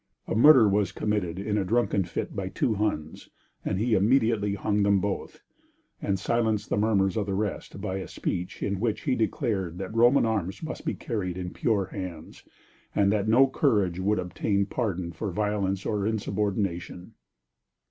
A 0.25 0.33
murder 0.33 0.67
was 0.67 0.91
committed 0.91 1.37
in 1.37 1.59
a 1.59 1.63
drunken 1.63 2.05
fit 2.05 2.35
by 2.35 2.49
two 2.49 2.73
Huns, 2.73 3.29
and 3.63 3.77
he 3.77 3.93
immediately 3.93 4.55
hung 4.55 4.81
them 4.81 4.99
both, 4.99 5.43
and 6.01 6.17
silenced 6.17 6.71
the 6.71 6.75
murmurs 6.77 7.17
of 7.17 7.27
the 7.27 7.35
rest 7.35 7.79
by 7.79 7.97
a 7.97 8.07
speech 8.07 8.63
in 8.63 8.79
which 8.79 9.01
he 9.01 9.13
declared 9.13 9.77
that 9.77 9.93
Roman 9.93 10.25
arms 10.25 10.63
must 10.63 10.85
be 10.87 10.95
carried 10.95 11.37
in 11.37 11.51
pure 11.53 11.85
hands, 11.85 12.43
and 12.95 13.11
that 13.11 13.27
no 13.27 13.45
courage 13.45 13.99
would 13.99 14.17
obtain 14.17 14.65
pardon 14.65 15.11
for 15.11 15.29
violence 15.31 15.85
or 15.85 16.07
insubordination. 16.07 17.13